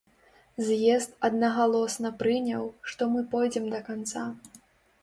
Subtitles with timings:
[0.69, 4.27] З'езд аднагалосна прыняў, што мы пойдзем да канца.